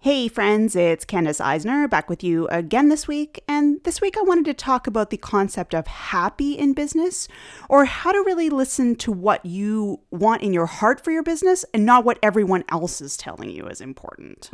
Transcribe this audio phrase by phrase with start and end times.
[0.00, 3.42] Hey friends, it's Candace Eisner back with you again this week.
[3.48, 7.26] And this week I wanted to talk about the concept of happy in business
[7.68, 11.64] or how to really listen to what you want in your heart for your business
[11.74, 14.50] and not what everyone else is telling you is important.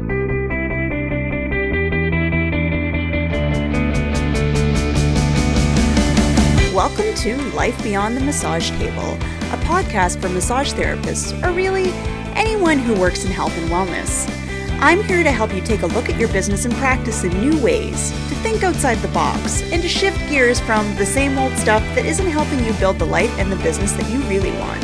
[6.72, 9.12] Welcome to Life Beyond the Massage Table,
[9.52, 11.90] a podcast for massage therapists or really
[12.34, 14.43] anyone who works in health and wellness.
[14.84, 17.58] I'm here to help you take a look at your business and practice in new
[17.62, 21.82] ways, to think outside the box, and to shift gears from the same old stuff
[21.94, 24.82] that isn't helping you build the life and the business that you really want.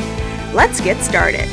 [0.55, 1.47] Let's get started.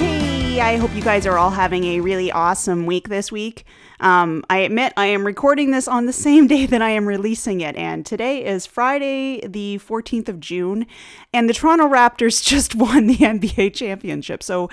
[0.00, 3.64] Hey, I hope you guys are all having a really awesome week this week.
[4.00, 7.60] Um, I admit I am recording this on the same day that I am releasing
[7.60, 10.84] it, and today is Friday, the 14th of June,
[11.32, 14.42] and the Toronto Raptors just won the NBA championship.
[14.42, 14.68] So,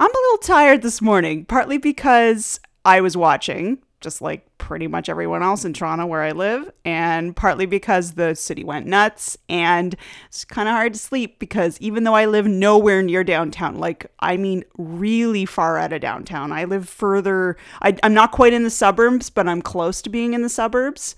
[0.00, 5.10] I'm a little tired this morning, partly because I was watching, just like pretty much
[5.10, 9.94] everyone else in Toronto where I live, and partly because the city went nuts and
[10.24, 14.10] it's kind of hard to sleep because even though I live nowhere near downtown, like
[14.20, 18.64] I mean really far out of downtown, I live further, I, am not quite in
[18.64, 21.14] the suburbs, but I'm close to being in the suburbs.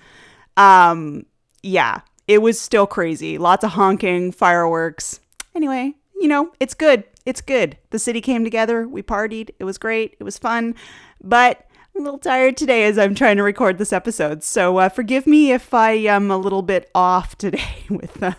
[0.57, 1.27] Um,
[1.63, 3.39] yeah, it was still crazy.
[3.39, 5.21] Lots of honking, fireworks.
[5.55, 7.79] Anyway, you know, it's good it's good.
[7.91, 8.87] The city came together.
[8.87, 9.51] We partied.
[9.59, 10.17] It was great.
[10.19, 10.75] It was fun.
[11.23, 14.43] But I'm a little tired today as I'm trying to record this episode.
[14.43, 18.33] So uh, forgive me if I am a little bit off today with uh,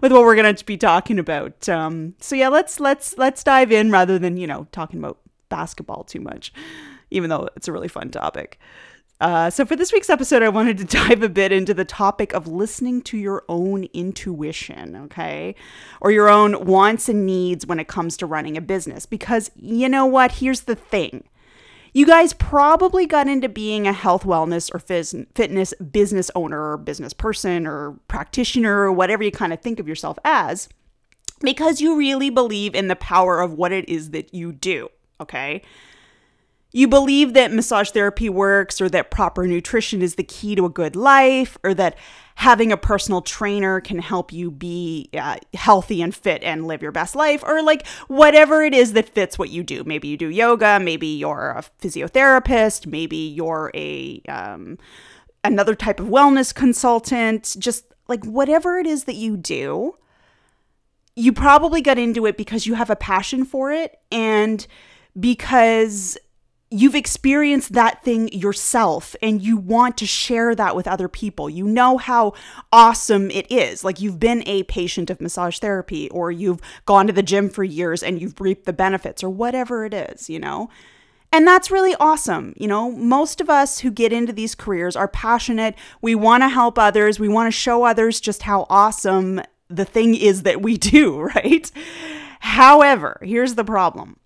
[0.00, 1.68] with what we're going to be talking about.
[1.68, 6.04] Um, so yeah, let's let's let's dive in rather than you know talking about basketball
[6.04, 6.52] too much,
[7.10, 8.60] even though it's a really fun topic.
[9.20, 12.32] Uh, so, for this week's episode, I wanted to dive a bit into the topic
[12.32, 15.54] of listening to your own intuition, okay?
[16.00, 19.06] Or your own wants and needs when it comes to running a business.
[19.06, 20.32] Because you know what?
[20.32, 21.24] Here's the thing.
[21.92, 26.76] You guys probably got into being a health, wellness, or phys- fitness business owner, or
[26.76, 30.68] business person, or practitioner, or whatever you kind of think of yourself as,
[31.40, 34.88] because you really believe in the power of what it is that you do,
[35.20, 35.62] okay?
[36.74, 40.68] You believe that massage therapy works or that proper nutrition is the key to a
[40.68, 41.96] good life or that
[42.34, 46.90] having a personal trainer can help you be uh, healthy and fit and live your
[46.90, 49.84] best life or like whatever it is that fits what you do.
[49.84, 54.76] Maybe you do yoga maybe you're a physiotherapist maybe you're a um,
[55.44, 57.54] another type of wellness consultant.
[57.56, 59.94] Just like whatever it is that you do
[61.14, 64.66] you probably got into it because you have a passion for it and
[65.18, 66.18] because
[66.70, 71.48] you've experienced that thing yourself and you want to share that with other people.
[71.48, 72.32] You know how
[72.72, 73.84] awesome it is.
[73.84, 77.62] Like you've been a patient of massage therapy or you've gone to the gym for
[77.62, 80.68] years and you've reaped the benefits or whatever it is, you know?
[81.32, 82.54] And that's really awesome.
[82.56, 85.74] You know, most of us who get into these careers are passionate.
[86.00, 87.18] We want to help others.
[87.18, 91.70] We want to show others just how awesome the thing is that we do, right?
[92.40, 94.16] However, here's the problem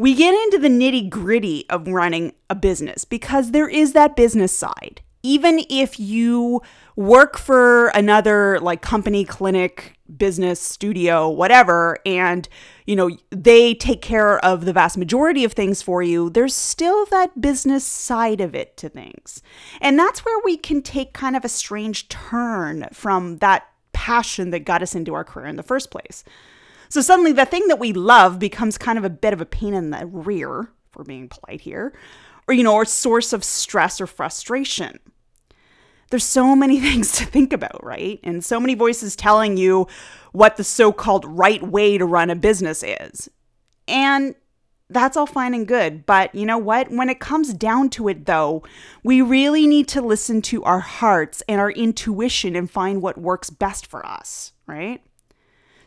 [0.00, 4.50] we get into the nitty gritty of running a business because there is that business
[4.50, 5.02] side.
[5.22, 6.62] Even if you
[6.96, 12.48] work for another like company, clinic, business, studio, whatever, and
[12.86, 17.04] you know, they take care of the vast majority of things for you, there's still
[17.06, 19.42] that business side of it to things.
[19.82, 24.60] And that's where we can take kind of a strange turn from that passion that
[24.60, 26.24] got us into our career in the first place.
[26.90, 29.74] So suddenly the thing that we love becomes kind of a bit of a pain
[29.74, 31.94] in the rear, for being polite here,
[32.48, 34.98] or, you know, or source of stress or frustration.
[36.10, 38.18] There's so many things to think about, right?
[38.24, 39.86] And so many voices telling you
[40.32, 43.28] what the so called right way to run a business is.
[43.86, 44.34] And
[44.88, 46.04] that's all fine and good.
[46.04, 46.90] But you know what?
[46.90, 48.64] When it comes down to it, though,
[49.04, 53.48] we really need to listen to our hearts and our intuition and find what works
[53.48, 55.00] best for us, right?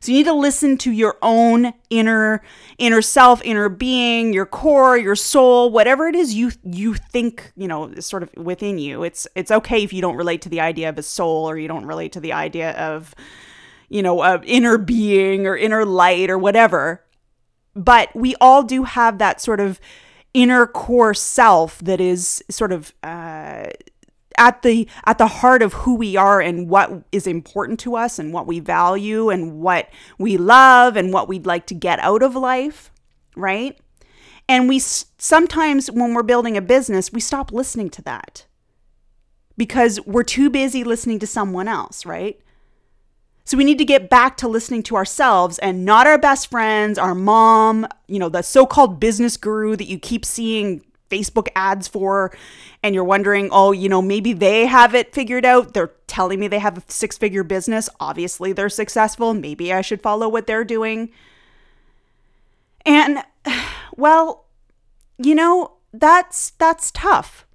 [0.03, 2.43] So you need to listen to your own inner
[2.77, 7.69] inner self, inner being, your core, your soul, whatever it is you you think, you
[7.69, 9.03] know, is sort of within you.
[9.03, 11.69] It's it's okay if you don't relate to the idea of a soul or you
[11.69, 13.15] don't relate to the idea of
[13.87, 17.01] you know, a inner being or inner light or whatever.
[17.73, 19.79] But we all do have that sort of
[20.33, 23.67] inner core self that is sort of uh,
[24.37, 28.19] at the at the heart of who we are and what is important to us
[28.19, 32.23] and what we value and what we love and what we'd like to get out
[32.23, 32.91] of life,
[33.35, 33.79] right?
[34.49, 38.45] And we sometimes when we're building a business, we stop listening to that.
[39.55, 42.39] Because we're too busy listening to someone else, right?
[43.45, 46.97] So we need to get back to listening to ourselves and not our best friends,
[46.97, 50.83] our mom, you know, the so-called business guru that you keep seeing
[51.13, 52.35] Facebook ads for,
[52.81, 55.73] and you're wondering, oh, you know, maybe they have it figured out.
[55.73, 57.89] They're telling me they have a six figure business.
[57.99, 59.33] Obviously, they're successful.
[59.33, 61.11] Maybe I should follow what they're doing.
[62.85, 63.23] And,
[63.95, 64.45] well,
[65.17, 67.45] you know, that's that's tough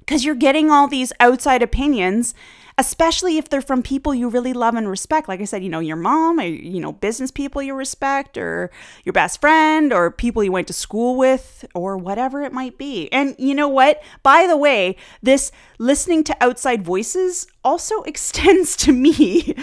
[0.00, 2.34] because you're getting all these outside opinions
[2.78, 5.28] especially if they're from people you really love and respect.
[5.28, 8.70] Like I said, you know, your mom, or, you know, business people you respect, or
[9.04, 13.10] your best friend, or people you went to school with, or whatever it might be.
[13.12, 14.02] And you know what?
[14.22, 19.54] By the way, this listening to outside voices also extends to me.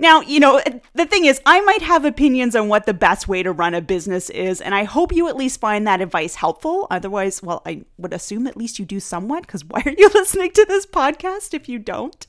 [0.00, 0.62] Now, you know,
[0.94, 3.82] the thing is, I might have opinions on what the best way to run a
[3.82, 6.86] business is, and I hope you at least find that advice helpful.
[6.90, 10.52] Otherwise, well, I would assume at least you do somewhat, because why are you listening
[10.52, 12.26] to this podcast if you don't?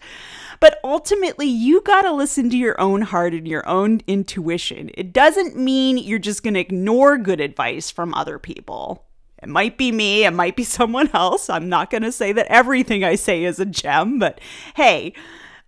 [0.60, 4.92] But ultimately, you got to listen to your own heart and your own intuition.
[4.96, 9.06] It doesn't mean you're just going to ignore good advice from other people.
[9.42, 11.50] It might be me, it might be someone else.
[11.50, 14.42] I'm not going to say that everything I say is a gem, but
[14.76, 15.14] hey,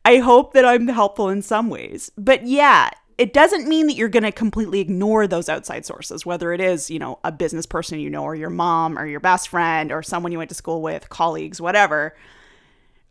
[0.06, 2.12] I hope that I'm helpful in some ways.
[2.18, 6.52] But yeah, it doesn't mean that you're going to completely ignore those outside sources, whether
[6.52, 9.50] it is, you know, a business person you know, or your mom, or your best
[9.50, 12.16] friend, or someone you went to school with, colleagues, whatever.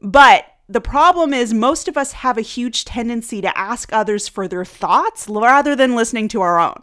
[0.00, 4.48] But the problem is, most of us have a huge tendency to ask others for
[4.48, 6.82] their thoughts rather than listening to our own.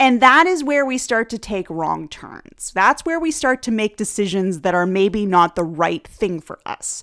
[0.00, 2.70] And that is where we start to take wrong turns.
[2.72, 6.60] That's where we start to make decisions that are maybe not the right thing for
[6.64, 7.02] us.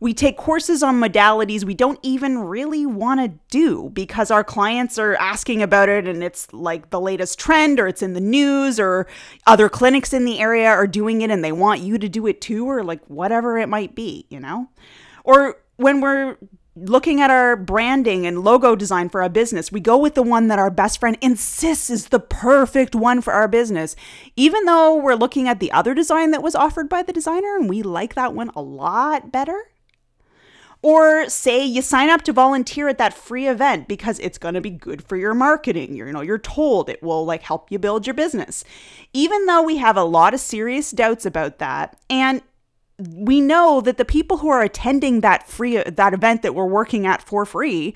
[0.00, 4.98] We take courses on modalities we don't even really want to do because our clients
[4.98, 8.80] are asking about it and it's like the latest trend or it's in the news
[8.80, 9.06] or
[9.46, 12.40] other clinics in the area are doing it and they want you to do it
[12.40, 14.68] too or like whatever it might be, you know?
[15.22, 16.36] Or when we're
[16.76, 20.48] looking at our branding and logo design for our business, we go with the one
[20.48, 23.96] that our best friend insists is the perfect one for our business,
[24.36, 27.68] even though we're looking at the other design that was offered by the designer and
[27.68, 29.69] we like that one a lot better.
[30.82, 34.62] Or say you sign up to volunteer at that free event because it's going to
[34.62, 35.94] be good for your marketing.
[35.94, 38.64] You're, you know, you're told it will like help you build your business.
[39.12, 42.40] Even though we have a lot of serious doubts about that and
[43.08, 47.06] we know that the people who are attending that free that event that we're working
[47.06, 47.94] at for free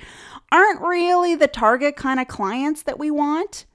[0.50, 3.66] aren't really the target kind of clients that we want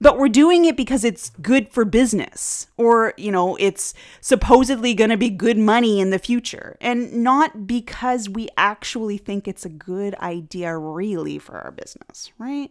[0.00, 5.10] but we're doing it because it's good for business or you know it's supposedly going
[5.10, 9.70] to be good money in the future and not because we actually think it's a
[9.70, 12.70] good idea really for our business right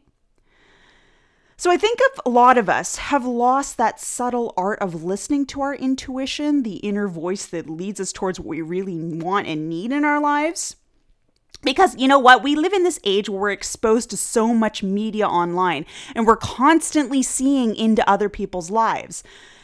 [1.55, 5.61] so I think a lot of us have lost that subtle art of listening to
[5.61, 9.93] our intuition, the inner voice that leads us towards what we really want and need
[9.93, 10.75] in our lives.
[11.63, 12.43] Because you know what?
[12.43, 16.37] We live in this age where we're exposed to so much media online and we're
[16.37, 19.23] constantly seeing into other people's lives.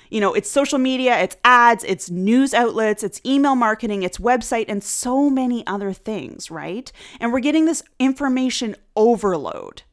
[0.09, 4.65] You know, it's social media, it's ads, it's news outlets, it's email marketing, it's website,
[4.67, 6.91] and so many other things, right?
[7.19, 9.83] And we're getting this information overload.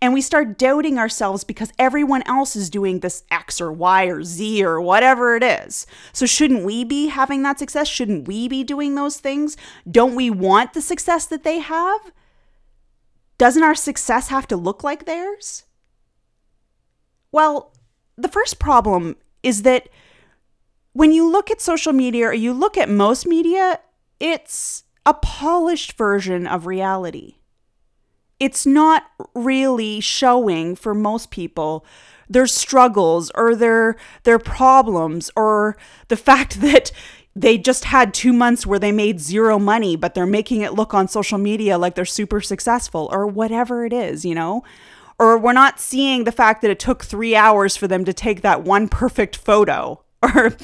[0.00, 4.22] And we start doubting ourselves because everyone else is doing this X or Y or
[4.22, 5.86] Z or whatever it is.
[6.12, 7.88] So, shouldn't we be having that success?
[7.88, 9.56] Shouldn't we be doing those things?
[9.90, 12.12] Don't we want the success that they have?
[13.38, 15.64] Doesn't our success have to look like theirs?
[17.32, 17.72] Well,
[18.16, 19.88] the first problem is that
[20.92, 23.80] when you look at social media or you look at most media,
[24.20, 27.36] it's a polished version of reality
[28.40, 31.84] it's not really showing for most people
[32.28, 35.76] their struggles or their their problems or
[36.08, 36.90] the fact that
[37.36, 40.94] they just had 2 months where they made zero money but they're making it look
[40.94, 44.62] on social media like they're super successful or whatever it is, you know?
[45.16, 48.42] Or we're not seeing the fact that it took 3 hours for them to take
[48.42, 50.56] that one perfect photo or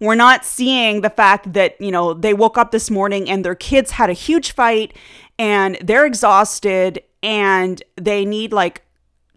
[0.00, 3.54] we're not seeing the fact that, you know, they woke up this morning and their
[3.54, 4.92] kids had a huge fight
[5.38, 8.82] and they're exhausted and they need like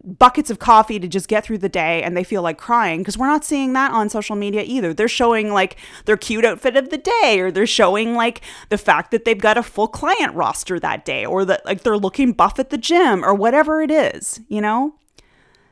[0.04, 3.18] buckets of coffee to just get through the day and they feel like crying because
[3.18, 4.94] we're not seeing that on social media either.
[4.94, 9.12] They're showing like their cute outfit of the day or they're showing like the fact
[9.12, 12.60] that they've got a full client roster that day or that like they're looking buff
[12.60, 14.96] at the gym or whatever it is, you know?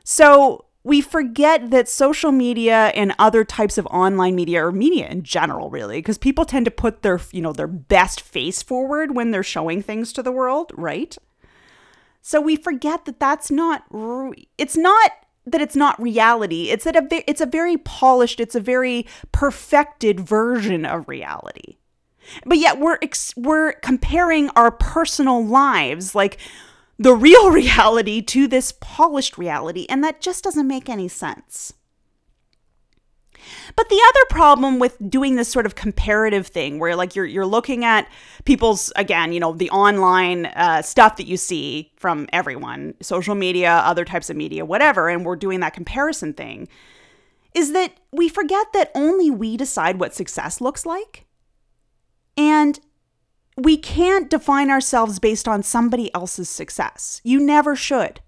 [0.04, 5.22] So we forget that social media and other types of online media or media in
[5.22, 9.32] general really because people tend to put their you know their best face forward when
[9.32, 11.18] they're showing things to the world right
[12.26, 15.12] so we forget that that's not re- it's not
[15.46, 16.70] that it's not reality.
[16.70, 21.76] It's that a it's a very polished, it's a very perfected version of reality.
[22.44, 26.38] But yet we're ex- we're comparing our personal lives like
[26.98, 31.74] the real reality to this polished reality and that just doesn't make any sense.
[33.76, 37.46] But the other problem with doing this sort of comparative thing, where like you're you're
[37.46, 38.08] looking at
[38.44, 43.70] people's again, you know, the online uh, stuff that you see from everyone, social media,
[43.84, 46.68] other types of media, whatever, and we're doing that comparison thing,
[47.54, 51.26] is that we forget that only we decide what success looks like,
[52.36, 52.80] and
[53.56, 57.20] we can't define ourselves based on somebody else's success.
[57.24, 58.20] You never should.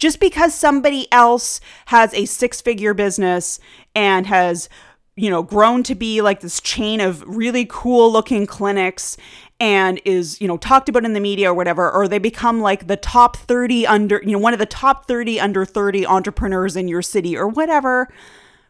[0.00, 3.60] Just because somebody else has a six figure business
[3.94, 4.68] and has,
[5.14, 9.16] you know, grown to be like this chain of really cool looking clinics
[9.60, 12.86] and is, you know, talked about in the media or whatever, or they become like
[12.86, 16.88] the top 30 under, you know, one of the top 30 under 30 entrepreneurs in
[16.88, 18.08] your city or whatever,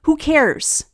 [0.02, 0.84] who cares?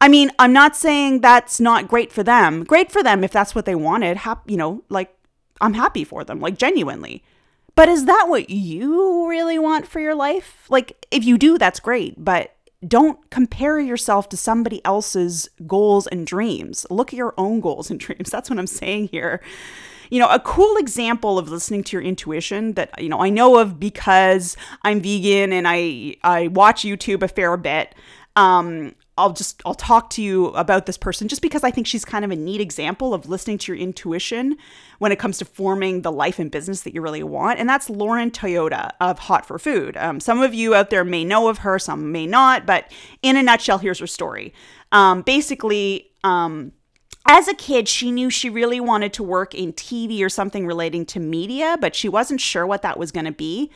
[0.00, 2.64] I mean, I'm not saying that's not great for them.
[2.64, 4.18] Great for them if that's what they wanted.
[4.18, 5.14] Hap- you know, like
[5.60, 7.22] I'm happy for them, like genuinely.
[7.80, 10.66] But is that what you really want for your life?
[10.68, 12.54] Like, if you do, that's great, but
[12.86, 16.86] don't compare yourself to somebody else's goals and dreams.
[16.90, 18.30] Look at your own goals and dreams.
[18.30, 19.40] That's what I'm saying here.
[20.10, 23.56] You know, a cool example of listening to your intuition that you know I know
[23.56, 27.94] of because I'm vegan and I I watch YouTube a fair bit.
[28.36, 32.04] Um, I'll just I'll talk to you about this person just because I think she's
[32.04, 34.56] kind of a neat example of listening to your intuition
[34.98, 37.58] when it comes to forming the life and business that you really want.
[37.58, 39.96] And that's Lauren Toyota of Hot for Food.
[39.98, 42.90] Um, some of you out there may know of her, some may not, but
[43.22, 44.54] in a nutshell, here's her story.
[44.90, 46.72] Um, basically, um,
[47.26, 51.04] as a kid, she knew she really wanted to work in TV or something relating
[51.06, 53.70] to media, but she wasn't sure what that was going to be.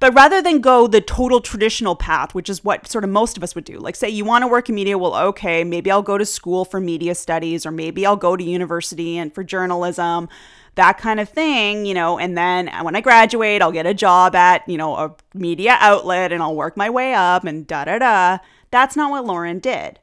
[0.00, 3.42] But rather than go the total traditional path, which is what sort of most of
[3.42, 6.02] us would do, like say you want to work in media, well, okay, maybe I'll
[6.02, 10.28] go to school for media studies, or maybe I'll go to university and for journalism,
[10.76, 14.36] that kind of thing, you know, and then when I graduate, I'll get a job
[14.36, 17.98] at, you know, a media outlet and I'll work my way up and da da
[17.98, 18.38] da.
[18.70, 19.98] That's not what Lauren did.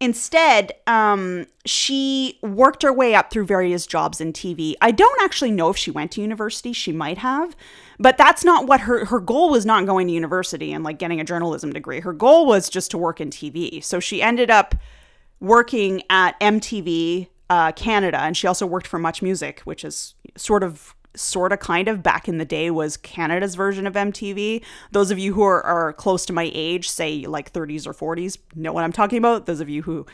[0.00, 4.74] Instead, um, she worked her way up through various jobs in TV.
[4.80, 6.72] I don't actually know if she went to university.
[6.72, 7.56] She might have,
[7.98, 9.66] but that's not what her her goal was.
[9.66, 12.00] Not going to university and like getting a journalism degree.
[12.00, 13.82] Her goal was just to work in TV.
[13.82, 14.74] So she ended up
[15.40, 20.62] working at MTV uh, Canada, and she also worked for Much Music, which is sort
[20.62, 24.62] of sort of kind of back in the day was Canada's version of MTV.
[24.92, 28.38] Those of you who are, are close to my age, say like 30s or 40s,
[28.54, 29.46] know what I'm talking about.
[29.46, 30.06] Those of you who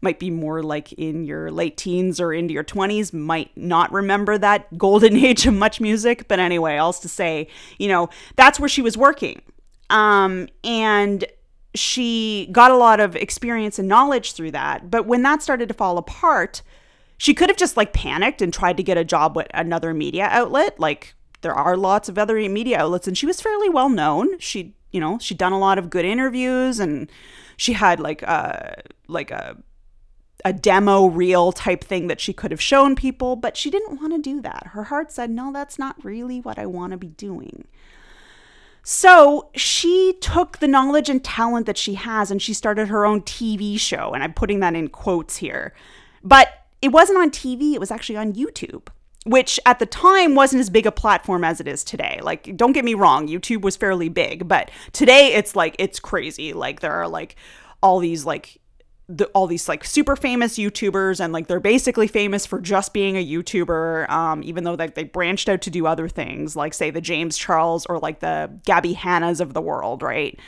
[0.00, 4.38] might be more like in your late teens or into your 20s might not remember
[4.38, 6.28] that golden age of much music.
[6.28, 7.48] But anyway, else to say,
[7.78, 9.42] you know, that's where she was working.
[9.90, 11.24] Um, and
[11.74, 14.90] she got a lot of experience and knowledge through that.
[14.90, 16.62] But when that started to fall apart,
[17.18, 20.28] she could have just like panicked and tried to get a job with another media
[20.30, 20.78] outlet.
[20.78, 24.38] Like there are lots of other media outlets, and she was fairly well known.
[24.38, 27.10] She, you know, she'd done a lot of good interviews, and
[27.56, 29.56] she had like a like a
[30.44, 34.12] a demo reel type thing that she could have shown people, but she didn't want
[34.12, 34.68] to do that.
[34.72, 37.66] Her heart said, "No, that's not really what I want to be doing."
[38.88, 43.22] So she took the knowledge and talent that she has and she started her own
[43.22, 44.12] TV show.
[44.12, 45.74] And I'm putting that in quotes here.
[46.22, 46.50] But
[46.80, 48.86] it wasn't on TV, it was actually on YouTube,
[49.24, 52.20] which at the time wasn't as big a platform as it is today.
[52.22, 56.52] Like, don't get me wrong, YouTube was fairly big, but today it's like, it's crazy.
[56.52, 57.34] Like, there are like
[57.82, 58.58] all these like
[59.08, 63.16] the, all these like super famous YouTubers and like they're basically famous for just being
[63.16, 66.90] a YouTuber, um, even though they, they branched out to do other things, like say
[66.90, 70.38] the James Charles or like the Gabby Hannas of the world, right?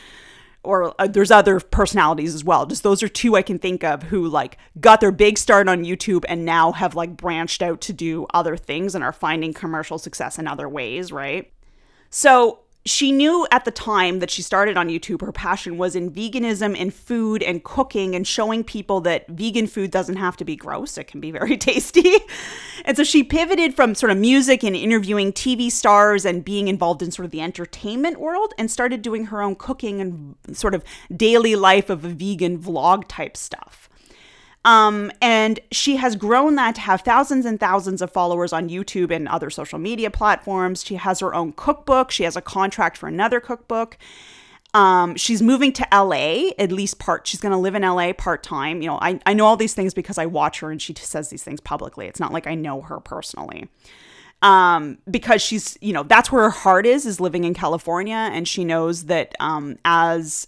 [0.64, 2.66] or uh, there's other personalities as well.
[2.66, 5.84] Just those are two I can think of who like got their big start on
[5.84, 9.98] YouTube and now have like branched out to do other things and are finding commercial
[9.98, 11.50] success in other ways, right?
[12.10, 16.10] So she knew at the time that she started on YouTube, her passion was in
[16.10, 20.56] veganism and food and cooking and showing people that vegan food doesn't have to be
[20.56, 20.96] gross.
[20.96, 22.16] It can be very tasty.
[22.84, 27.02] and so she pivoted from sort of music and interviewing TV stars and being involved
[27.02, 30.84] in sort of the entertainment world and started doing her own cooking and sort of
[31.14, 33.87] daily life of a vegan vlog type stuff.
[34.64, 39.10] Um, and she has grown that to have thousands and thousands of followers on YouTube
[39.10, 40.84] and other social media platforms.
[40.84, 42.10] She has her own cookbook.
[42.10, 43.96] She has a contract for another cookbook.
[44.74, 47.26] Um, she's moving to LA, at least part.
[47.26, 48.82] She's going to live in LA part time.
[48.82, 51.30] You know, I, I know all these things because I watch her and she says
[51.30, 52.06] these things publicly.
[52.06, 53.68] It's not like I know her personally.
[54.42, 58.14] Um, because she's, you know, that's where her heart is, is living in California.
[58.14, 60.46] And she knows that um, as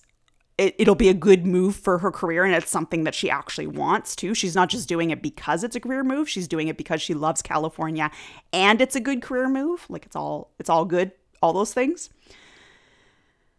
[0.60, 3.66] it, will be a good move for her career and it's something that she actually
[3.66, 4.34] wants to.
[4.34, 7.14] She's not just doing it because it's a career move, she's doing it because she
[7.14, 8.10] loves California
[8.52, 9.86] and it's a good career move.
[9.88, 11.12] Like it's all it's all good,
[11.42, 12.10] all those things.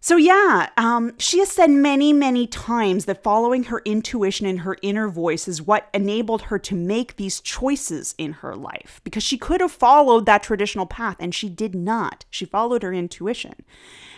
[0.03, 4.75] So, yeah, um, she has said many, many times that following her intuition and her
[4.81, 9.37] inner voice is what enabled her to make these choices in her life because she
[9.37, 12.25] could have followed that traditional path and she did not.
[12.31, 13.53] She followed her intuition.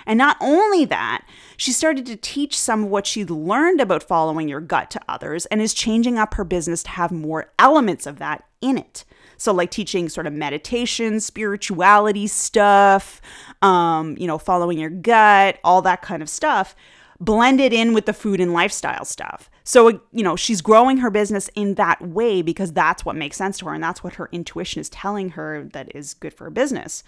[0.06, 1.26] And not only that,
[1.58, 5.46] she started to teach some of what she'd learned about following your gut to others
[5.48, 9.06] and is changing up her business to have more elements of that in it.
[9.38, 13.22] So, like teaching sort of meditation, spirituality stuff,
[13.62, 16.76] um, you know, following your gut, all that kind of stuff,
[17.20, 19.50] blended in with the food and lifestyle stuff.
[19.64, 23.58] So, you know, she's growing her business in that way because that's what makes sense
[23.60, 26.50] to her and that's what her intuition is telling her that is good for her
[26.50, 27.04] business.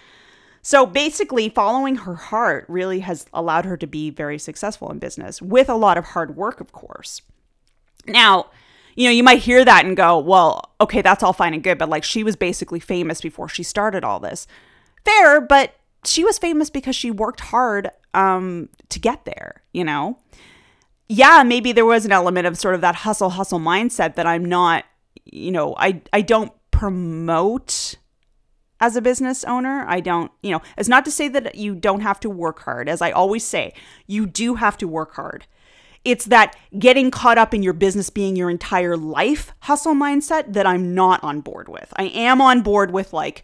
[0.65, 5.39] So basically, following her heart really has allowed her to be very successful in business
[5.39, 7.21] with a lot of hard work, of course.
[8.07, 8.47] Now,
[8.95, 11.77] you know, you might hear that and go, well, okay, that's all fine and good,
[11.77, 14.47] but like she was basically famous before she started all this.
[15.03, 20.17] Fair, but she was famous because she worked hard um, to get there, you know?
[21.07, 24.45] Yeah, maybe there was an element of sort of that hustle, hustle mindset that I'm
[24.45, 24.83] not,
[25.25, 27.97] you know, I, I don't promote
[28.79, 29.85] as a business owner.
[29.87, 32.89] I don't, you know, it's not to say that you don't have to work hard.
[32.89, 33.73] As I always say,
[34.07, 35.45] you do have to work hard.
[36.03, 40.67] It's that getting caught up in your business being your entire life hustle mindset that
[40.67, 41.91] I'm not on board with.
[41.95, 43.43] I am on board with like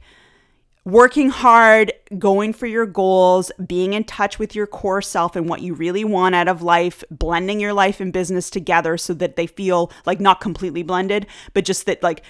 [0.83, 5.61] working hard, going for your goals, being in touch with your core self and what
[5.61, 9.47] you really want out of life, blending your life and business together so that they
[9.47, 12.23] feel like not completely blended, but just that like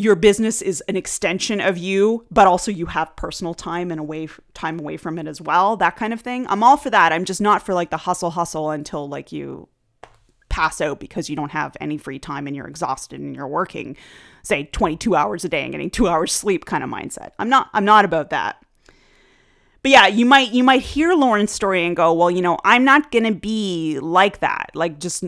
[0.00, 4.28] your business is an extension of you, but also you have personal time and away
[4.54, 6.46] time away from it as well, that kind of thing.
[6.48, 7.12] I'm all for that.
[7.12, 9.68] I'm just not for like the hustle hustle until like you
[10.48, 13.96] pass out because you don't have any free time and you're exhausted and you're working
[14.42, 17.30] say 22 hours a day and getting 2 hours sleep kind of mindset.
[17.38, 18.56] I'm not I'm not about that.
[19.82, 22.84] But yeah, you might you might hear Lauren's story and go, "Well, you know, I'm
[22.84, 25.24] not going to be like that." Like just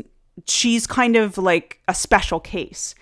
[0.47, 2.95] she's kind of like a special case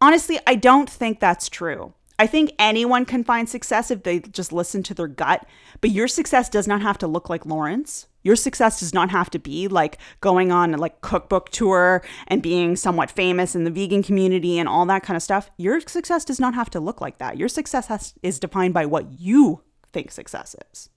[0.00, 1.94] honestly, I don't think that's true.
[2.18, 5.46] I think anyone can find success if they just listen to their gut,
[5.80, 8.08] but your success does not have to look like Lauren's.
[8.22, 12.42] Your success does not have to be like going on a like cookbook tour and
[12.42, 15.50] being somewhat famous in the vegan community and all that kind of stuff.
[15.56, 17.38] Your success does not have to look like that.
[17.38, 20.90] Your success has, is defined by what you think success is.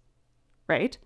[0.68, 0.98] Right?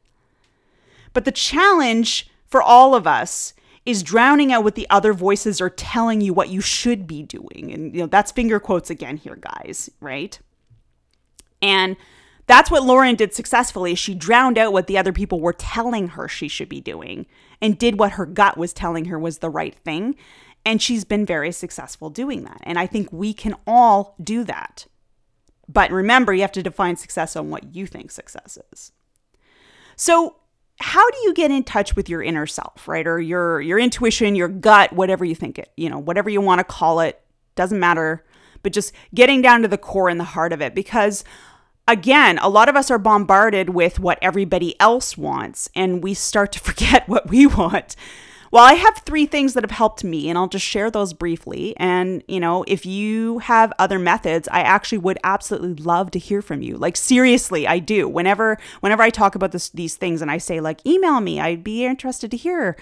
[1.14, 3.54] But the challenge for all of us
[3.88, 7.72] is drowning out what the other voices are telling you what you should be doing.
[7.74, 10.38] And you know, that's finger quotes again here, guys, right?
[11.62, 11.96] And
[12.48, 13.96] that's what Lauren did successfully.
[13.96, 17.28] She drowned out what the other people were telling her she should be doing
[17.62, 20.16] and did what her gut was telling her was the right thing.
[20.66, 22.60] And she's been very successful doing that.
[22.64, 24.86] And I think we can all do that.
[25.70, 28.92] But remember, you have to define success on what you think success is.
[29.96, 30.36] So,
[30.80, 33.06] how do you get in touch with your inner self, right?
[33.08, 36.60] Or your your intuition, your gut, whatever you think it, you know, whatever you want
[36.60, 37.22] to call it,
[37.56, 38.24] doesn't matter,
[38.64, 41.24] but just getting down to the core and the heart of it because
[41.88, 46.52] again, a lot of us are bombarded with what everybody else wants and we start
[46.52, 47.96] to forget what we want.
[48.52, 51.76] Well, I have three things that have helped me, and I'll just share those briefly.
[51.78, 56.42] And, you know, if you have other methods, I actually would absolutely love to hear
[56.42, 56.78] from you.
[56.78, 58.08] Like, seriously, I do.
[58.08, 61.64] Whenever, whenever I talk about this, these things and I say, like, email me, I'd
[61.64, 62.78] be interested to hear.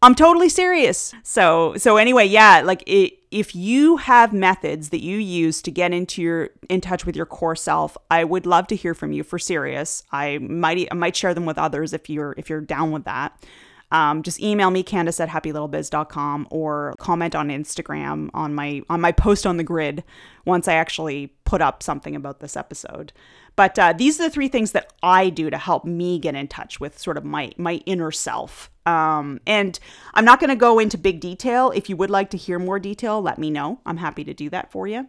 [0.00, 1.12] I'm totally serious.
[1.24, 5.92] So, so anyway, yeah, like it, if you have methods that you use to get
[5.92, 9.24] into your in touch with your core self, I would love to hear from you
[9.24, 10.04] for serious.
[10.12, 13.44] I might I might share them with others if you're if you're down with that
[13.90, 19.12] um, just email me candace at happylittlebiz.com or comment on instagram on my on my
[19.12, 20.04] post on the grid
[20.44, 23.10] once i actually put up something about this episode.
[23.56, 26.46] But uh, these are the three things that i do to help me get in
[26.46, 28.70] touch with sort of my my inner self.
[28.84, 29.78] Um, and
[30.14, 31.70] i'm not going to go into big detail.
[31.74, 33.80] If you would like to hear more detail let me know.
[33.86, 35.08] I'm happy to do that for you.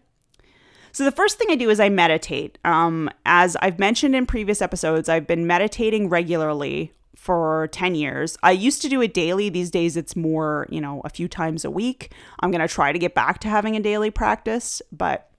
[0.92, 2.58] So, the first thing I do is I meditate.
[2.64, 8.38] Um, as I've mentioned in previous episodes, I've been meditating regularly for 10 years.
[8.42, 9.50] I used to do it daily.
[9.50, 12.14] These days it's more, you know, a few times a week.
[12.40, 15.30] I'm going to try to get back to having a daily practice, but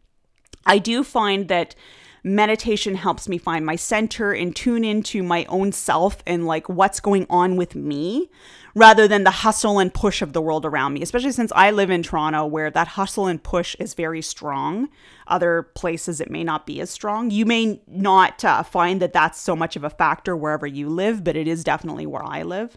[0.67, 1.75] I do find that
[2.23, 7.01] meditation helps me find my center and tune into my own self and like what's
[7.01, 8.31] going on with me
[8.75, 11.91] rather than the hustle and push of the world around me, especially since I live
[11.91, 14.89] in Toronto where that hustle and push is very strong.
[15.27, 17.31] Other places it may not be as strong.
[17.31, 21.25] You may not uh, find that that's so much of a factor wherever you live,
[21.25, 22.77] but it is definitely where I live.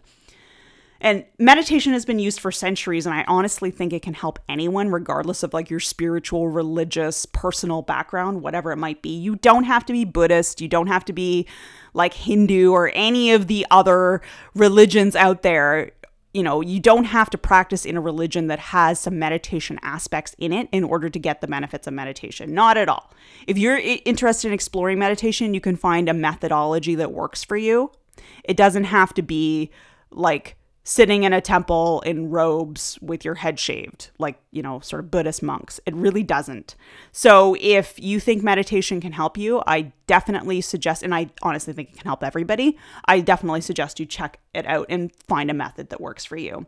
[1.04, 4.90] And meditation has been used for centuries, and I honestly think it can help anyone,
[4.90, 9.10] regardless of like your spiritual, religious, personal background, whatever it might be.
[9.10, 11.46] You don't have to be Buddhist, you don't have to be
[11.94, 14.20] like Hindu or any of the other
[14.54, 15.92] religions out there
[16.34, 20.34] you know, you don't have to practice in a religion that has some meditation aspects
[20.36, 22.52] in it in order to get the benefits of meditation.
[22.52, 23.14] Not at all.
[23.46, 27.92] If you're interested in exploring meditation, you can find a methodology that works for you.
[28.42, 29.70] It doesn't have to be
[30.10, 35.00] like sitting in a temple in robes with your head shaved, like, you know, sort
[35.00, 35.80] of Buddhist monks.
[35.86, 36.76] It really doesn't.
[37.10, 41.90] So, if you think meditation can help you, I definitely suggest, and I honestly think
[41.90, 45.88] it can help everybody, I definitely suggest you check it out and find a method
[45.88, 46.66] that works for you.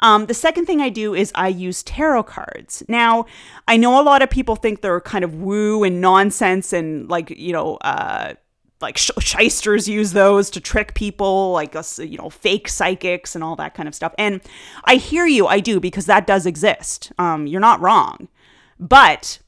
[0.00, 2.82] Um, the second thing I do is I use tarot cards.
[2.88, 3.26] Now,
[3.68, 7.30] I know a lot of people think they're kind of woo and nonsense and like,
[7.30, 8.34] you know, uh,
[8.82, 13.42] like sh- shysters use those to trick people like us you know fake psychics and
[13.42, 14.14] all that kind of stuff.
[14.18, 14.40] And
[14.84, 17.12] i hear you i do because that does exist.
[17.18, 18.28] Um, you're not wrong.
[18.78, 19.38] But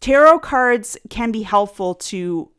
[0.00, 2.50] tarot cards can be helpful to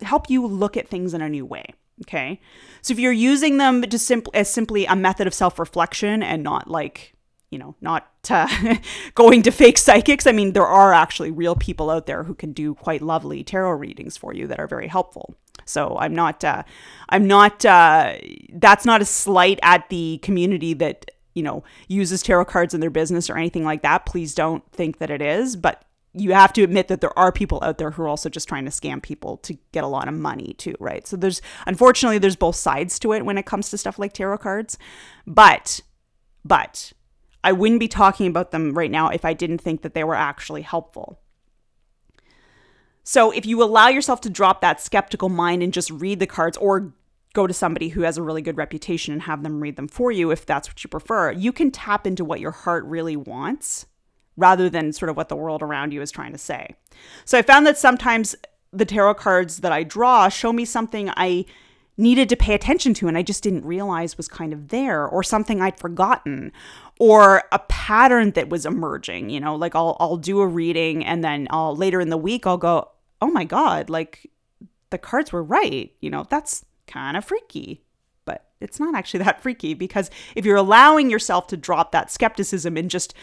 [0.00, 2.40] help you look at things in a new way okay?
[2.82, 6.68] So if you're using them to simply as simply a method of self-reflection and not
[6.68, 7.14] like
[7.52, 8.48] you know, not uh,
[9.14, 10.26] going to fake psychics.
[10.26, 13.72] I mean, there are actually real people out there who can do quite lovely tarot
[13.72, 15.34] readings for you that are very helpful.
[15.66, 16.62] So I'm not, uh,
[17.10, 18.14] I'm not, uh,
[18.54, 22.90] that's not a slight at the community that, you know, uses tarot cards in their
[22.90, 24.06] business or anything like that.
[24.06, 25.54] Please don't think that it is.
[25.54, 25.84] But
[26.14, 28.64] you have to admit that there are people out there who are also just trying
[28.64, 31.06] to scam people to get a lot of money too, right?
[31.06, 34.38] So there's, unfortunately, there's both sides to it when it comes to stuff like tarot
[34.38, 34.78] cards.
[35.26, 35.80] But,
[36.44, 36.92] but,
[37.44, 40.14] I wouldn't be talking about them right now if I didn't think that they were
[40.14, 41.20] actually helpful.
[43.04, 46.56] So if you allow yourself to drop that skeptical mind and just read the cards
[46.56, 46.92] or
[47.34, 50.12] go to somebody who has a really good reputation and have them read them for
[50.12, 53.86] you if that's what you prefer, you can tap into what your heart really wants
[54.36, 56.74] rather than sort of what the world around you is trying to say.
[57.24, 58.36] So I found that sometimes
[58.72, 61.44] the tarot cards that I draw show me something I
[61.96, 65.22] needed to pay attention to and I just didn't realize was kind of there or
[65.22, 66.52] something I'd forgotten
[66.98, 71.22] or a pattern that was emerging, you know, like I'll I'll do a reading and
[71.22, 74.30] then I'll later in the week I'll go, "Oh my god, like
[74.90, 77.82] the cards were right." You know, that's kind of freaky.
[78.24, 82.76] But it's not actually that freaky because if you're allowing yourself to drop that skepticism
[82.76, 83.14] and just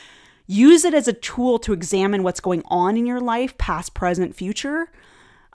[0.46, 4.36] use it as a tool to examine what's going on in your life, past, present,
[4.36, 4.92] future,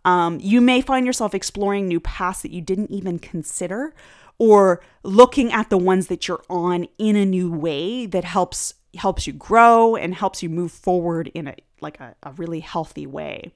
[0.05, 3.95] um, you may find yourself exploring new paths that you didn't even consider
[4.39, 9.27] or looking at the ones that you're on in a new way that helps helps
[9.27, 13.53] you grow and helps you move forward in a like a, a really healthy way.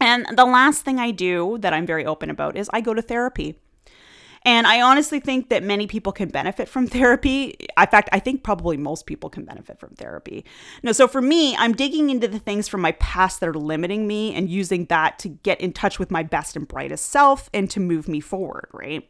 [0.00, 3.02] And the last thing I do that I'm very open about is I go to
[3.02, 3.58] therapy.
[4.42, 7.56] And I honestly think that many people can benefit from therapy.
[7.76, 10.44] In fact, I think probably most people can benefit from therapy.
[10.82, 14.06] No, so for me, I'm digging into the things from my past that are limiting
[14.06, 17.68] me and using that to get in touch with my best and brightest self and
[17.70, 19.08] to move me forward, right?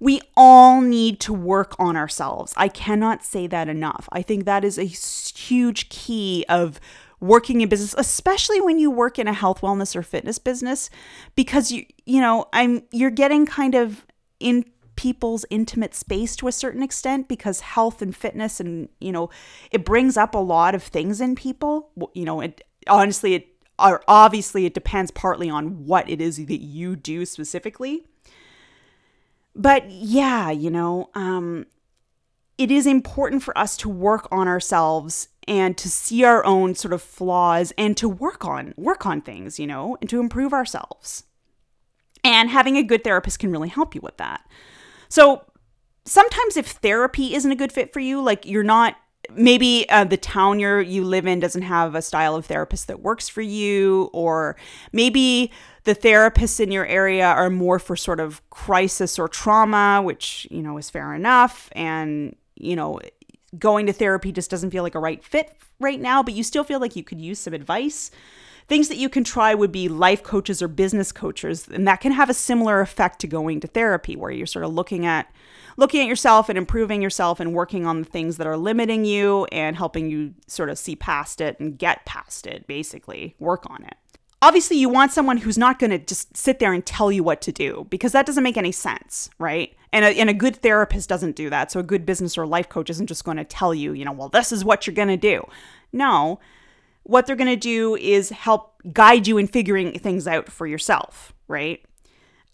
[0.00, 2.52] We all need to work on ourselves.
[2.56, 4.08] I cannot say that enough.
[4.12, 6.80] I think that is a huge key of
[7.18, 10.90] working in business especially when you work in a health wellness or fitness business
[11.34, 14.04] because you you know I'm you're getting kind of
[14.40, 14.64] in
[14.96, 19.30] people's intimate space to a certain extent because health and fitness and you know
[19.70, 21.90] it brings up a lot of things in people.
[22.14, 26.62] You know it honestly it or obviously it depends partly on what it is that
[26.62, 28.06] you do specifically.
[29.54, 31.66] But yeah you know um
[32.58, 36.94] it is important for us to work on ourselves and to see our own sort
[36.94, 41.24] of flaws and to work on work on things you know and to improve ourselves
[42.24, 44.46] and having a good therapist can really help you with that.
[45.08, 45.44] So
[46.04, 48.96] sometimes if therapy isn't a good fit for you, like you're not
[49.34, 53.00] maybe uh, the town you you live in doesn't have a style of therapist that
[53.00, 54.56] works for you or
[54.92, 55.50] maybe
[55.84, 60.62] the therapists in your area are more for sort of crisis or trauma which you
[60.62, 63.00] know is fair enough and you know
[63.58, 66.64] going to therapy just doesn't feel like a right fit right now but you still
[66.64, 68.10] feel like you could use some advice
[68.68, 72.12] Things that you can try would be life coaches or business coaches, and that can
[72.12, 75.30] have a similar effect to going to therapy where you're sort of looking at
[75.76, 79.44] looking at yourself and improving yourself and working on the things that are limiting you
[79.52, 83.84] and helping you sort of see past it and get past it, basically, work on
[83.84, 83.96] it.
[84.42, 87.40] Obviously, you want someone who's not going to just sit there and tell you what
[87.40, 89.74] to do because that doesn't make any sense, right?
[89.92, 91.70] And a, and a good therapist doesn't do that.
[91.70, 94.12] So, a good business or life coach isn't just going to tell you, you know,
[94.12, 95.42] well, this is what you're going to do.
[95.92, 96.38] No,
[97.06, 101.32] what they're going to do is help guide you in figuring things out for yourself,
[101.48, 101.80] right?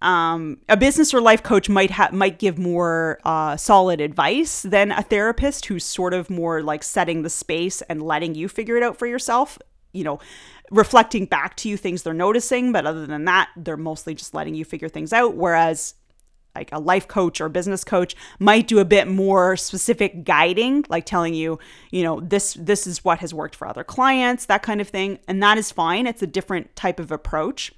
[0.03, 4.91] um, a business or life coach might have might give more uh, solid advice than
[4.91, 8.83] a therapist who's sort of more like setting the space and letting you figure it
[8.83, 9.59] out for yourself.
[9.93, 10.19] You know,
[10.71, 14.55] reflecting back to you things they're noticing, but other than that, they're mostly just letting
[14.55, 15.37] you figure things out.
[15.37, 15.95] Whereas
[16.55, 21.07] like a life coach or business coach might do a bit more specific guiding like
[21.07, 21.59] telling you
[21.91, 25.19] you know this this is what has worked for other clients that kind of thing.
[25.27, 26.07] And that is fine.
[26.07, 27.73] It's a different type of approach.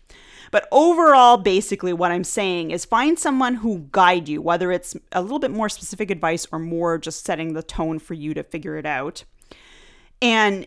[0.50, 5.20] But overall basically what i'm saying is find someone who guide you whether it's a
[5.20, 8.76] little bit more specific advice or more just setting the tone for you to figure
[8.76, 9.24] it out.
[10.22, 10.66] And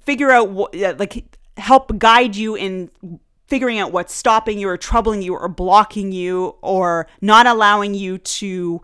[0.00, 2.90] figure out what like help guide you in
[3.52, 8.16] figuring out what's stopping you or troubling you or blocking you or not allowing you
[8.16, 8.80] to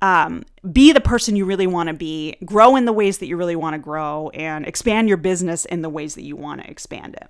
[0.00, 3.36] um, be the person you really want to be, grow in the ways that you
[3.36, 6.70] really want to grow, and expand your business in the ways that you want to
[6.70, 7.28] expand it.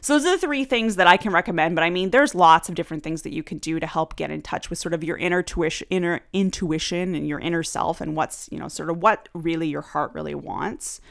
[0.00, 1.74] So those are the three things that I can recommend.
[1.74, 4.30] But I mean, there's lots of different things that you can do to help get
[4.30, 8.16] in touch with sort of your inner tuition, inner intuition and your inner self, and
[8.16, 11.02] what's you know sort of what really your heart really wants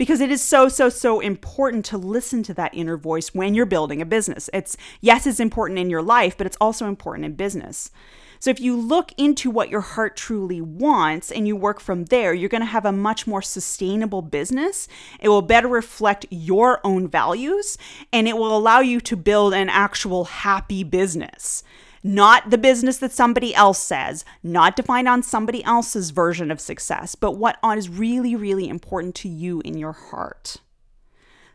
[0.00, 3.66] because it is so, so, so important to listen to that inner voice when you're
[3.66, 4.48] building a business.
[4.50, 7.90] It's, yes, it's important in your life, but it's also important in business.
[8.38, 12.32] So if you look into what your heart truly wants and you work from there,
[12.32, 14.88] you're going to have a much more sustainable business.
[15.20, 17.76] It will better reflect your own values
[18.10, 21.62] and it will allow you to build an actual happy business
[22.02, 27.14] not the business that somebody else says, not defined on somebody else's version of success,
[27.14, 30.56] but what is really, really important to you in your heart.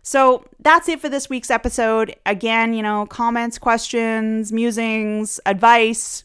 [0.03, 2.15] So that's it for this week's episode.
[2.27, 6.23] Again, you know, comments, questions, musings, advice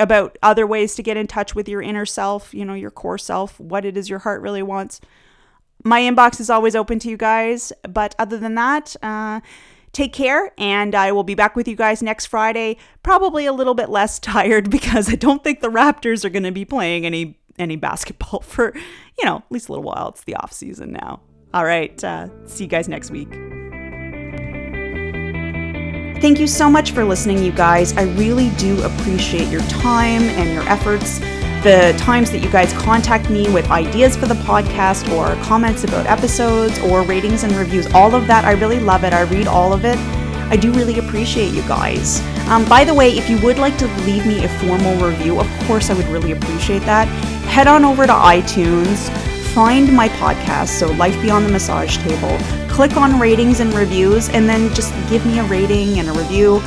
[0.00, 3.18] about other ways to get in touch with your inner self, you know, your core
[3.18, 5.00] self, what it is your heart really wants.
[5.84, 7.72] My inbox is always open to you guys.
[7.88, 9.40] But other than that, uh,
[9.92, 12.78] Take care, and I will be back with you guys next Friday.
[13.02, 16.52] Probably a little bit less tired because I don't think the Raptors are going to
[16.52, 18.74] be playing any any basketball for
[19.18, 20.08] you know at least a little while.
[20.08, 21.20] It's the off season now.
[21.54, 23.28] All right, uh, see you guys next week.
[26.22, 27.94] Thank you so much for listening, you guys.
[27.96, 31.18] I really do appreciate your time and your efforts
[31.62, 36.06] the times that you guys contact me with ideas for the podcast or comments about
[36.06, 37.86] episodes or ratings and reviews.
[37.94, 39.12] All of that, I really love it.
[39.12, 39.96] I read all of it.
[40.50, 42.20] I do really appreciate you guys.
[42.48, 45.48] Um, by the way, if you would like to leave me a formal review, of
[45.66, 47.06] course, I would really appreciate that.
[47.46, 49.08] Head on over to iTunes,
[49.54, 54.48] find my podcast, so Life Beyond the Massage Table, click on ratings and reviews, and
[54.48, 56.60] then just give me a rating and a review.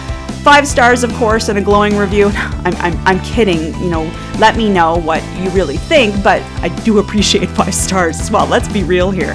[0.46, 2.28] Five stars, of course, and a glowing review.
[2.36, 4.04] I'm, I'm, I'm kidding, you know,
[4.38, 8.46] let me know what you really think, but I do appreciate five stars as well.
[8.46, 9.34] Let's be real here.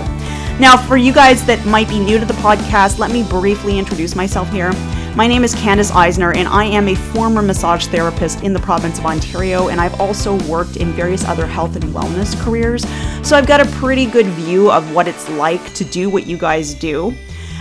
[0.61, 4.15] Now, for you guys that might be new to the podcast, let me briefly introduce
[4.15, 4.73] myself here.
[5.17, 9.01] My name is Candace Eisner, and I am a former massage therapist in the province
[9.01, 12.87] of Ontario, and I've also worked in various other health and wellness careers.
[13.27, 16.39] So I've got a pretty good view of what it's like to do what you
[16.39, 17.17] guys do.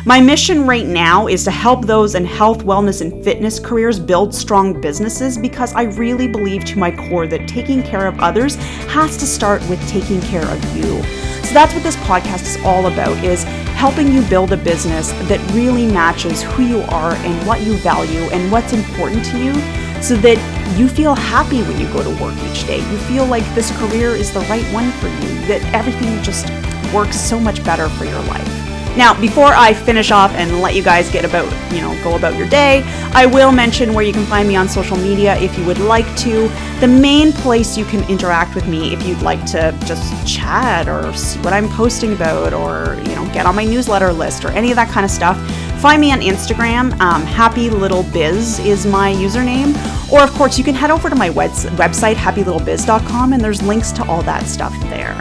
[0.05, 4.33] My mission right now is to help those in health, wellness, and fitness careers build
[4.33, 8.55] strong businesses because I really believe to my core that taking care of others
[8.88, 11.03] has to start with taking care of you.
[11.43, 13.43] So that's what this podcast is all about is
[13.75, 18.21] helping you build a business that really matches who you are and what you value
[18.31, 19.53] and what's important to you
[20.01, 20.38] so that
[20.77, 22.77] you feel happy when you go to work each day.
[22.89, 26.47] You feel like this career is the right one for you, that everything just
[26.93, 28.59] works so much better for your life.
[28.97, 32.36] Now, before I finish off and let you guys get about, you know, go about
[32.36, 35.65] your day, I will mention where you can find me on social media if you
[35.65, 36.49] would like to.
[36.80, 41.13] The main place you can interact with me if you'd like to just chat or
[41.13, 44.71] see what I'm posting about or, you know, get on my newsletter list or any
[44.71, 45.38] of that kind of stuff.
[45.80, 46.99] Find me on Instagram.
[46.99, 49.73] Um, Happy Little Biz is my username.
[50.12, 54.04] Or, of course, you can head over to my website, happylittlebiz.com, and there's links to
[54.06, 55.17] all that stuff there.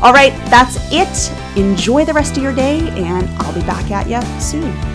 [0.00, 1.41] All right, that's it.
[1.56, 4.91] Enjoy the rest of your day, and I'll be back at you soon.